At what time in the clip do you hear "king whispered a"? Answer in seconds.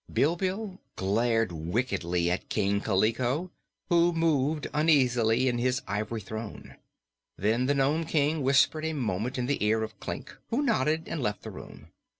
8.07-8.93